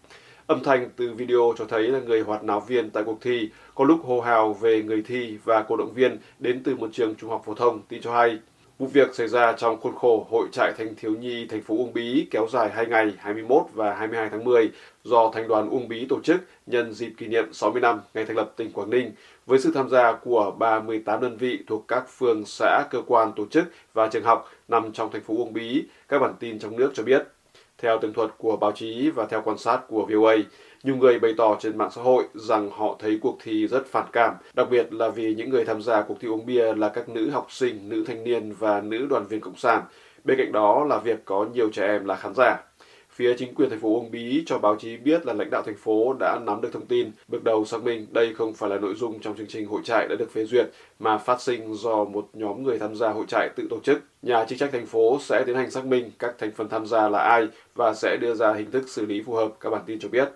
Âm 0.47 0.63
thanh 0.63 0.89
từ 0.95 1.13
video 1.13 1.53
cho 1.57 1.65
thấy 1.65 1.87
là 1.87 1.99
người 1.99 2.21
hoạt 2.21 2.43
náo 2.43 2.59
viên 2.59 2.89
tại 2.89 3.03
cuộc 3.03 3.21
thi 3.21 3.49
có 3.75 3.85
lúc 3.85 3.99
hô 4.05 4.21
hào 4.21 4.53
về 4.53 4.83
người 4.83 5.03
thi 5.07 5.37
và 5.43 5.61
cổ 5.61 5.75
động 5.75 5.93
viên 5.93 6.17
đến 6.39 6.61
từ 6.63 6.75
một 6.75 6.89
trường 6.93 7.15
trung 7.15 7.29
học 7.29 7.43
phổ 7.45 7.53
thông 7.53 7.81
tin 7.81 8.01
cho 8.01 8.13
hay. 8.13 8.37
Vụ 8.83 8.89
việc 8.89 9.15
xảy 9.15 9.27
ra 9.27 9.53
trong 9.53 9.79
khuôn 9.81 9.95
khổ 9.95 10.27
Hội 10.29 10.47
trại 10.51 10.73
thanh 10.77 10.95
thiếu 10.95 11.11
nhi 11.11 11.47
thành 11.49 11.61
phố 11.61 11.75
Uông 11.75 11.93
Bí 11.93 12.27
kéo 12.31 12.47
dài 12.51 12.69
2 12.69 12.85
ngày 12.85 13.13
21 13.17 13.61
và 13.73 13.93
22 13.95 14.29
tháng 14.29 14.43
10 14.43 14.71
do 15.03 15.31
Thành 15.33 15.47
đoàn 15.47 15.69
Uông 15.69 15.87
Bí 15.87 16.05
tổ 16.09 16.19
chức 16.23 16.41
nhân 16.65 16.93
dịp 16.93 17.13
kỷ 17.17 17.27
niệm 17.27 17.53
60 17.53 17.81
năm 17.81 17.99
ngày 18.13 18.25
thành 18.25 18.37
lập 18.37 18.53
tỉnh 18.55 18.71
Quảng 18.71 18.89
Ninh 18.89 19.11
với 19.45 19.59
sự 19.59 19.71
tham 19.75 19.89
gia 19.89 20.13
của 20.13 20.51
38 20.59 21.21
đơn 21.21 21.37
vị 21.37 21.59
thuộc 21.67 21.87
các 21.87 22.09
phường, 22.17 22.45
xã, 22.45 22.83
cơ 22.91 23.01
quan, 23.07 23.31
tổ 23.35 23.45
chức 23.45 23.63
và 23.93 24.07
trường 24.07 24.23
học 24.23 24.51
nằm 24.67 24.91
trong 24.91 25.11
thành 25.11 25.23
phố 25.23 25.33
Uông 25.37 25.53
Bí, 25.53 25.83
các 26.07 26.19
bản 26.19 26.33
tin 26.39 26.59
trong 26.59 26.77
nước 26.77 26.91
cho 26.93 27.03
biết. 27.03 27.27
Theo 27.77 27.99
tường 28.01 28.13
thuật 28.13 28.29
của 28.37 28.57
báo 28.57 28.71
chí 28.71 29.09
và 29.09 29.25
theo 29.25 29.41
quan 29.45 29.57
sát 29.57 29.79
của 29.87 30.05
VOA, 30.09 30.35
nhiều 30.83 30.95
người 30.95 31.19
bày 31.19 31.33
tỏ 31.37 31.57
trên 31.59 31.77
mạng 31.77 31.91
xã 31.95 32.01
hội 32.01 32.23
rằng 32.33 32.69
họ 32.71 32.95
thấy 32.99 33.19
cuộc 33.21 33.37
thi 33.43 33.67
rất 33.67 33.85
phản 33.87 34.05
cảm, 34.11 34.35
đặc 34.53 34.67
biệt 34.71 34.93
là 34.93 35.09
vì 35.09 35.35
những 35.35 35.49
người 35.49 35.65
tham 35.65 35.81
gia 35.81 36.01
cuộc 36.01 36.19
thi 36.19 36.27
uống 36.27 36.45
bia 36.45 36.73
là 36.73 36.89
các 36.89 37.09
nữ 37.09 37.29
học 37.29 37.47
sinh, 37.49 37.89
nữ 37.89 38.03
thanh 38.07 38.23
niên 38.23 38.53
và 38.59 38.81
nữ 38.81 39.07
đoàn 39.09 39.27
viên 39.27 39.39
cộng 39.39 39.55
sản. 39.55 39.83
Bên 40.23 40.37
cạnh 40.37 40.51
đó 40.51 40.85
là 40.89 40.97
việc 40.97 41.25
có 41.25 41.45
nhiều 41.53 41.69
trẻ 41.69 41.87
em 41.87 42.05
là 42.05 42.15
khán 42.15 42.33
giả. 42.35 42.57
Phía 43.09 43.35
chính 43.37 43.55
quyền 43.55 43.69
thành 43.69 43.79
phố 43.79 43.93
Uông 43.93 44.11
Bí 44.11 44.43
cho 44.45 44.57
báo 44.57 44.75
chí 44.75 44.97
biết 44.97 45.25
là 45.25 45.33
lãnh 45.33 45.49
đạo 45.49 45.61
thành 45.65 45.75
phố 45.75 46.13
đã 46.19 46.39
nắm 46.45 46.61
được 46.61 46.69
thông 46.73 46.85
tin, 46.85 47.11
bước 47.27 47.43
đầu 47.43 47.65
xác 47.65 47.83
minh 47.83 48.07
đây 48.11 48.33
không 48.33 48.53
phải 48.53 48.69
là 48.69 48.77
nội 48.77 48.93
dung 48.95 49.19
trong 49.19 49.37
chương 49.37 49.47
trình 49.47 49.67
hội 49.67 49.81
trại 49.83 50.07
đã 50.07 50.15
được 50.15 50.31
phê 50.31 50.45
duyệt, 50.45 50.65
mà 50.99 51.17
phát 51.17 51.41
sinh 51.41 51.73
do 51.73 52.03
một 52.03 52.29
nhóm 52.33 52.63
người 52.63 52.79
tham 52.79 52.95
gia 52.95 53.09
hội 53.09 53.25
trại 53.27 53.49
tự 53.55 53.67
tổ 53.69 53.79
chức. 53.83 53.99
Nhà 54.21 54.45
chức 54.45 54.59
trách 54.59 54.69
thành 54.71 54.85
phố 54.85 55.17
sẽ 55.21 55.43
tiến 55.45 55.55
hành 55.55 55.71
xác 55.71 55.85
minh 55.85 56.11
các 56.19 56.35
thành 56.37 56.51
phần 56.51 56.69
tham 56.69 56.85
gia 56.85 57.09
là 57.09 57.19
ai 57.19 57.47
và 57.75 57.93
sẽ 57.93 58.17
đưa 58.21 58.33
ra 58.33 58.53
hình 58.53 58.71
thức 58.71 58.83
xử 58.87 59.05
lý 59.05 59.21
phù 59.25 59.33
hợp, 59.33 59.51
các 59.59 59.69
bản 59.69 59.81
tin 59.85 59.99
cho 59.99 60.09
biết. 60.09 60.29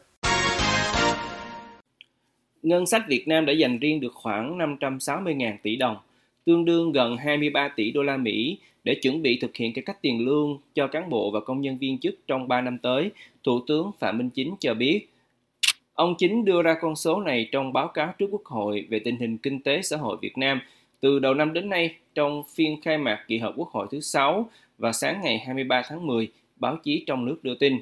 Ngân 2.67 2.85
sách 2.85 3.03
Việt 3.07 3.27
Nam 3.27 3.45
đã 3.45 3.53
dành 3.53 3.79
riêng 3.79 3.99
được 3.99 4.13
khoảng 4.13 4.57
560.000 4.57 5.57
tỷ 5.63 5.75
đồng, 5.75 5.97
tương 6.45 6.65
đương 6.65 6.91
gần 6.91 7.17
23 7.17 7.67
tỷ 7.67 7.91
đô 7.91 8.03
la 8.03 8.17
Mỹ 8.17 8.57
để 8.83 8.95
chuẩn 8.95 9.21
bị 9.21 9.39
thực 9.39 9.55
hiện 9.55 9.73
cải 9.73 9.83
cách 9.83 10.01
tiền 10.01 10.25
lương 10.25 10.57
cho 10.73 10.87
cán 10.87 11.09
bộ 11.09 11.31
và 11.31 11.39
công 11.39 11.61
nhân 11.61 11.77
viên 11.77 11.99
chức 11.99 12.15
trong 12.27 12.47
3 12.47 12.61
năm 12.61 12.77
tới, 12.77 13.11
Thủ 13.43 13.59
tướng 13.67 13.91
Phạm 13.99 14.17
Minh 14.17 14.29
Chính 14.29 14.55
cho 14.59 14.73
biết. 14.73 15.09
Ông 15.93 16.15
Chính 16.17 16.45
đưa 16.45 16.61
ra 16.61 16.75
con 16.81 16.95
số 16.95 17.21
này 17.21 17.49
trong 17.51 17.73
báo 17.73 17.87
cáo 17.87 18.13
trước 18.17 18.27
Quốc 18.31 18.45
hội 18.45 18.85
về 18.89 18.99
tình 18.99 19.17
hình 19.17 19.37
kinh 19.37 19.61
tế 19.61 19.81
xã 19.81 19.97
hội 19.97 20.17
Việt 20.21 20.37
Nam 20.37 20.61
từ 20.99 21.19
đầu 21.19 21.33
năm 21.33 21.53
đến 21.53 21.69
nay 21.69 21.95
trong 22.15 22.43
phiên 22.55 22.81
khai 22.81 22.97
mạc 22.97 23.19
kỳ 23.27 23.37
họp 23.37 23.53
Quốc 23.57 23.69
hội 23.69 23.87
thứ 23.91 23.99
6 23.99 24.49
và 24.77 24.91
sáng 24.91 25.19
ngày 25.23 25.43
23 25.45 25.81
tháng 25.89 26.07
10, 26.07 26.31
báo 26.55 26.77
chí 26.83 27.03
trong 27.07 27.25
nước 27.25 27.43
đưa 27.43 27.55
tin. 27.55 27.79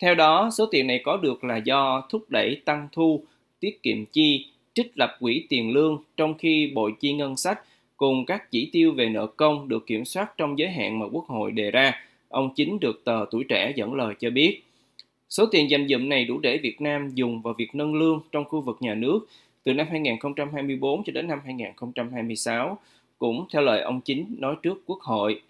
Theo 0.00 0.14
đó, 0.14 0.50
số 0.52 0.66
tiền 0.66 0.86
này 0.86 1.00
có 1.04 1.16
được 1.16 1.44
là 1.44 1.56
do 1.56 2.06
thúc 2.10 2.30
đẩy 2.30 2.60
tăng 2.64 2.88
thu, 2.92 3.24
tiết 3.64 3.82
kiệm 3.82 4.04
chi, 4.04 4.46
trích 4.74 4.92
lập 4.94 5.16
quỹ 5.20 5.46
tiền 5.48 5.72
lương 5.72 5.98
trong 6.16 6.34
khi 6.34 6.72
bộ 6.74 6.90
chi 7.00 7.12
ngân 7.12 7.36
sách 7.36 7.60
cùng 7.96 8.26
các 8.26 8.50
chỉ 8.50 8.70
tiêu 8.72 8.92
về 8.92 9.08
nợ 9.08 9.26
công 9.26 9.68
được 9.68 9.86
kiểm 9.86 10.04
soát 10.04 10.38
trong 10.38 10.58
giới 10.58 10.68
hạn 10.68 10.98
mà 10.98 11.06
Quốc 11.12 11.26
hội 11.26 11.50
đề 11.50 11.70
ra, 11.70 12.00
ông 12.28 12.54
Chính 12.56 12.80
được 12.80 13.04
tờ 13.04 13.24
Tuổi 13.30 13.44
Trẻ 13.48 13.72
dẫn 13.76 13.94
lời 13.94 14.14
cho 14.20 14.30
biết. 14.30 14.62
Số 15.28 15.46
tiền 15.46 15.70
dành 15.70 15.88
dụm 15.88 16.08
này 16.08 16.24
đủ 16.24 16.38
để 16.38 16.58
Việt 16.58 16.80
Nam 16.80 17.10
dùng 17.14 17.42
vào 17.42 17.54
việc 17.54 17.74
nâng 17.74 17.94
lương 17.94 18.20
trong 18.32 18.44
khu 18.44 18.60
vực 18.60 18.76
nhà 18.80 18.94
nước 18.94 19.26
từ 19.62 19.74
năm 19.74 19.86
2024 19.90 21.04
cho 21.04 21.12
đến 21.12 21.28
năm 21.28 21.38
2026, 21.44 22.78
cũng 23.18 23.46
theo 23.52 23.62
lời 23.62 23.80
ông 23.80 24.00
Chính 24.00 24.26
nói 24.38 24.56
trước 24.62 24.82
Quốc 24.86 25.00
hội. 25.00 25.40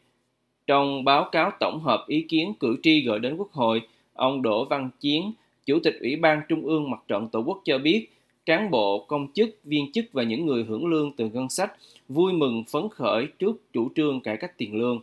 Trong 0.67 1.05
báo 1.05 1.29
cáo 1.33 1.51
tổng 1.61 1.81
hợp 1.81 2.05
ý 2.09 2.23
kiến 2.29 2.55
cử 2.61 2.77
tri 2.83 3.01
gửi 3.01 3.19
đến 3.19 3.37
Quốc 3.37 3.53
hội, 3.53 3.81
ông 4.13 4.43
Đỗ 4.43 4.65
Văn 4.65 4.91
Chiến, 5.01 5.33
Chủ 5.67 5.79
tịch 5.85 5.97
Ủy 6.01 6.17
ban 6.17 6.41
Trung 6.49 6.67
ương 6.67 6.91
Mặt 6.91 7.01
trận 7.09 7.29
Tổ 7.29 7.43
quốc 7.47 7.63
cho 7.65 7.79
biết, 7.79 8.09
cán 8.47 8.71
bộ, 8.71 9.05
công 9.09 9.29
chức, 9.33 9.59
viên 9.65 9.93
chức 9.93 10.05
và 10.13 10.23
những 10.23 10.47
người 10.47 10.65
hưởng 10.65 10.87
lương 10.87 11.13
từ 11.17 11.29
ngân 11.29 11.49
sách 11.49 11.73
vui 12.09 12.33
mừng 12.33 12.65
phấn 12.65 12.89
khởi 12.91 13.27
trước 13.39 13.73
chủ 13.73 13.89
trương 13.97 14.21
cải 14.21 14.37
cách 14.37 14.59
tiền 14.59 14.77
lương. 14.77 15.01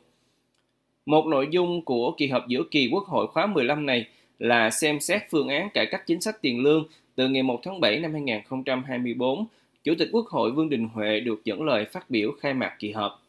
Một 1.06 1.26
nội 1.26 1.48
dung 1.52 1.82
của 1.82 2.12
kỳ 2.12 2.28
họp 2.28 2.48
giữa 2.48 2.64
kỳ 2.72 2.90
Quốc 2.92 3.04
hội 3.04 3.28
khóa 3.28 3.46
15 3.46 3.86
này 3.86 4.06
là 4.40 4.70
xem 4.70 5.00
xét 5.00 5.22
phương 5.30 5.48
án 5.48 5.70
cải 5.74 5.86
cách 5.86 6.04
chính 6.08 6.22
sách 6.22 6.42
tiền 6.42 6.64
lương 6.64 6.86
từ 7.16 7.30
ngày 7.30 7.44
1 7.44 7.60
tháng 7.64 7.80
7 7.80 8.00
năm 8.00 8.12
2024. 8.14 9.46
Chủ 9.84 9.94
tịch 10.00 10.10
Quốc 10.12 10.26
hội 10.28 10.52
Vương 10.52 10.70
Đình 10.70 10.88
Huệ 10.94 11.20
được 11.20 11.46
dẫn 11.46 11.64
lời 11.64 11.86
phát 11.86 12.10
biểu 12.10 12.32
khai 12.40 12.54
mạc 12.54 12.76
kỳ 12.80 12.92
họp. 12.92 13.24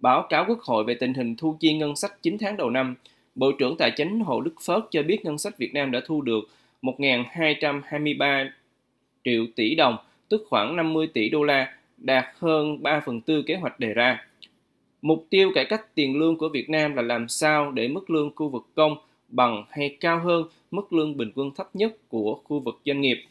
Báo 0.00 0.26
cáo 0.28 0.44
Quốc 0.48 0.60
hội 0.60 0.84
về 0.84 0.94
tình 0.94 1.14
hình 1.14 1.36
thu 1.36 1.56
chi 1.60 1.72
ngân 1.72 1.96
sách 1.96 2.22
9 2.22 2.36
tháng 2.40 2.56
đầu 2.56 2.70
năm, 2.70 2.94
Bộ 3.34 3.52
trưởng 3.52 3.76
Tài 3.76 3.90
chính 3.90 4.20
Hồ 4.20 4.40
Đức 4.40 4.54
Phớt 4.66 4.82
cho 4.90 5.02
biết 5.02 5.24
ngân 5.24 5.38
sách 5.38 5.58
Việt 5.58 5.74
Nam 5.74 5.90
đã 5.90 6.00
thu 6.06 6.22
được 6.22 6.40
1.223 6.82 8.48
triệu 9.24 9.46
tỷ 9.56 9.74
đồng, 9.74 9.96
tức 10.28 10.46
khoảng 10.50 10.76
50 10.76 11.06
tỷ 11.14 11.28
đô 11.28 11.42
la, 11.42 11.74
đạt 11.96 12.24
hơn 12.38 12.82
3 12.82 13.00
phần 13.06 13.20
tư 13.20 13.42
kế 13.42 13.54
hoạch 13.54 13.80
đề 13.80 13.94
ra. 13.94 14.24
Mục 15.02 15.26
tiêu 15.30 15.50
cải 15.54 15.64
cách 15.64 15.94
tiền 15.94 16.18
lương 16.18 16.36
của 16.36 16.48
Việt 16.48 16.70
Nam 16.70 16.94
là 16.94 17.02
làm 17.02 17.28
sao 17.28 17.70
để 17.70 17.88
mức 17.88 18.10
lương 18.10 18.30
khu 18.34 18.48
vực 18.48 18.66
công 18.74 18.96
bằng 19.28 19.64
hay 19.70 19.96
cao 20.00 20.18
hơn 20.18 20.44
mức 20.70 20.92
lương 20.92 21.16
bình 21.16 21.32
quân 21.34 21.50
thấp 21.56 21.76
nhất 21.76 21.96
của 22.08 22.40
khu 22.44 22.60
vực 22.60 22.80
doanh 22.84 23.00
nghiệp. 23.00 23.24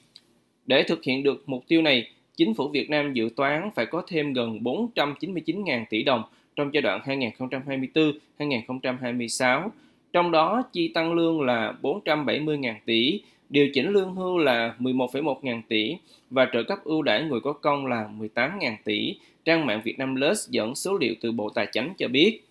Để 0.65 0.83
thực 0.83 1.03
hiện 1.03 1.23
được 1.23 1.43
mục 1.45 1.63
tiêu 1.67 1.81
này, 1.81 2.09
chính 2.35 2.53
phủ 2.53 2.67
Việt 2.67 2.89
Nam 2.89 3.13
dự 3.13 3.29
toán 3.35 3.69
phải 3.75 3.85
có 3.85 4.03
thêm 4.07 4.33
gần 4.33 4.59
499.000 4.59 5.85
tỷ 5.89 6.03
đồng 6.03 6.23
trong 6.55 6.73
giai 6.73 6.81
đoạn 6.81 7.01
2024-2026, 8.37 9.69
trong 10.13 10.31
đó 10.31 10.63
chi 10.73 10.87
tăng 10.87 11.13
lương 11.13 11.41
là 11.41 11.73
470.000 11.81 12.73
tỷ, 12.85 13.21
điều 13.49 13.69
chỉnh 13.73 13.89
lương 13.89 14.15
hưu 14.15 14.37
là 14.37 14.75
11,1 14.79 15.35
ngàn 15.41 15.61
tỷ 15.67 15.95
và 16.29 16.47
trợ 16.53 16.63
cấp 16.63 16.79
ưu 16.83 17.01
đãi 17.01 17.23
người 17.23 17.39
có 17.39 17.53
công 17.53 17.85
là 17.85 18.07
18 18.17 18.59
ngàn 18.59 18.77
tỷ. 18.83 19.15
Trang 19.45 19.65
mạng 19.65 19.81
Việt 19.83 19.99
Nam 19.99 20.15
Plus 20.15 20.49
dẫn 20.49 20.75
số 20.75 20.97
liệu 20.97 21.13
từ 21.21 21.31
Bộ 21.31 21.49
Tài 21.49 21.67
chính 21.71 21.93
cho 21.97 22.07
biết, 22.07 22.41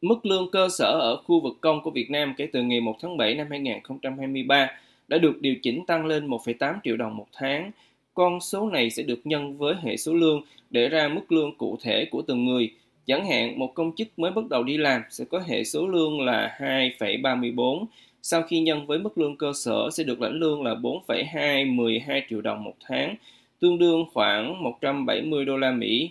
mức 0.00 0.26
lương 0.26 0.50
cơ 0.50 0.68
sở 0.68 0.98
ở 1.00 1.22
khu 1.24 1.40
vực 1.40 1.56
công 1.60 1.82
của 1.82 1.90
Việt 1.90 2.10
Nam 2.10 2.34
kể 2.36 2.48
từ 2.52 2.62
ngày 2.62 2.80
1 2.80 2.96
tháng 3.02 3.16
7 3.16 3.34
năm 3.34 3.46
2023 3.50 4.70
đã 5.08 5.18
được 5.18 5.40
điều 5.40 5.54
chỉnh 5.62 5.86
tăng 5.86 6.06
lên 6.06 6.28
1,8 6.28 6.74
triệu 6.84 6.96
đồng 6.96 7.16
một 7.16 7.26
tháng. 7.32 7.70
Con 8.14 8.40
số 8.40 8.70
này 8.70 8.90
sẽ 8.90 9.02
được 9.02 9.20
nhân 9.24 9.56
với 9.56 9.74
hệ 9.82 9.96
số 9.96 10.14
lương 10.14 10.42
để 10.70 10.88
ra 10.88 11.08
mức 11.08 11.32
lương 11.32 11.56
cụ 11.56 11.78
thể 11.82 12.04
của 12.10 12.22
từng 12.22 12.44
người. 12.44 12.70
Chẳng 13.08 13.26
hạn, 13.26 13.58
một 13.58 13.74
công 13.74 13.92
chức 13.96 14.18
mới 14.18 14.30
bắt 14.30 14.48
đầu 14.50 14.62
đi 14.62 14.76
làm 14.76 15.02
sẽ 15.10 15.24
có 15.24 15.38
hệ 15.46 15.64
số 15.64 15.86
lương 15.86 16.20
là 16.20 16.56
2,34 16.58 17.84
sau 18.22 18.42
khi 18.42 18.60
nhân 18.60 18.86
với 18.86 18.98
mức 18.98 19.18
lương 19.18 19.36
cơ 19.36 19.52
sở 19.54 19.88
sẽ 19.92 20.04
được 20.04 20.20
lãnh 20.20 20.32
lương 20.32 20.62
là 20.62 20.74
4,212 20.74 22.22
triệu 22.30 22.40
đồng 22.40 22.64
một 22.64 22.74
tháng, 22.80 23.16
tương 23.60 23.78
đương 23.78 24.04
khoảng 24.14 24.62
170 24.62 25.44
đô 25.44 25.56
la 25.56 25.70
Mỹ. 25.70 26.10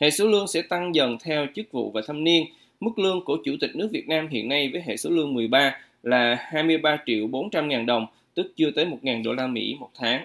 Hệ 0.00 0.10
số 0.10 0.26
lương 0.26 0.46
sẽ 0.46 0.62
tăng 0.62 0.94
dần 0.94 1.16
theo 1.24 1.46
chức 1.54 1.72
vụ 1.72 1.90
và 1.90 2.00
thâm 2.06 2.24
niên. 2.24 2.46
Mức 2.80 2.98
lương 2.98 3.24
của 3.24 3.38
Chủ 3.44 3.56
tịch 3.60 3.76
nước 3.76 3.88
Việt 3.92 4.08
Nam 4.08 4.28
hiện 4.28 4.48
nay 4.48 4.70
với 4.72 4.82
hệ 4.86 4.96
số 4.96 5.10
lương 5.10 5.34
13 5.34 5.76
là 6.02 6.36
23 6.40 6.98
triệu 7.06 7.26
400 7.26 7.68
ngàn 7.68 7.86
đồng, 7.86 8.06
tức 8.34 8.52
chưa 8.56 8.70
tới 8.70 8.86
1.000 8.86 9.22
đô 9.24 9.32
la 9.32 9.46
Mỹ 9.46 9.76
một 9.80 9.90
tháng. 9.98 10.24